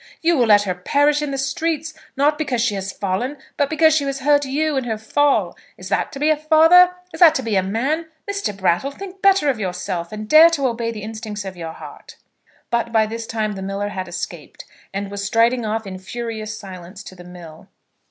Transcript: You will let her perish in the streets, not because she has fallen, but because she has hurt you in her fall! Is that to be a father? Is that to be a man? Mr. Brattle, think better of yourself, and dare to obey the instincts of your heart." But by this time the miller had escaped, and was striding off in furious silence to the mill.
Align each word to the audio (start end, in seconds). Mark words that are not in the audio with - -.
You 0.23 0.35
will 0.35 0.47
let 0.47 0.63
her 0.63 0.73
perish 0.73 1.21
in 1.21 1.29
the 1.29 1.37
streets, 1.37 1.93
not 2.17 2.39
because 2.39 2.59
she 2.59 2.73
has 2.73 2.91
fallen, 2.91 3.37
but 3.55 3.69
because 3.69 3.93
she 3.95 4.03
has 4.05 4.21
hurt 4.21 4.43
you 4.45 4.75
in 4.75 4.85
her 4.85 4.97
fall! 4.97 5.55
Is 5.77 5.89
that 5.89 6.11
to 6.13 6.19
be 6.19 6.31
a 6.31 6.35
father? 6.35 6.95
Is 7.13 7.19
that 7.19 7.35
to 7.35 7.43
be 7.43 7.55
a 7.55 7.61
man? 7.61 8.07
Mr. 8.27 8.57
Brattle, 8.57 8.89
think 8.89 9.21
better 9.21 9.47
of 9.47 9.59
yourself, 9.59 10.11
and 10.11 10.27
dare 10.27 10.49
to 10.49 10.65
obey 10.65 10.89
the 10.89 11.03
instincts 11.03 11.45
of 11.45 11.55
your 11.55 11.73
heart." 11.73 12.15
But 12.71 12.91
by 12.91 13.05
this 13.05 13.27
time 13.27 13.51
the 13.51 13.61
miller 13.61 13.89
had 13.89 14.07
escaped, 14.07 14.65
and 14.91 15.11
was 15.11 15.23
striding 15.23 15.67
off 15.67 15.85
in 15.85 15.99
furious 15.99 16.57
silence 16.57 17.03
to 17.03 17.13
the 17.13 17.23
mill. 17.23 17.67